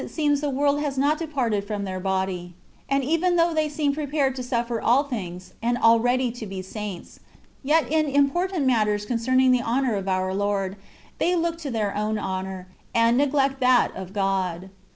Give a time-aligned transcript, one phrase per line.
[0.01, 2.55] 245 seems the world has not departed from their body;
[2.89, 7.19] and even though they seem prepared to suffer all things^ and already to be saints,
[7.61, 10.75] yet in important matters concerning the honour of our Lord,
[11.19, 14.71] they look to their own honour, and neglect that of God.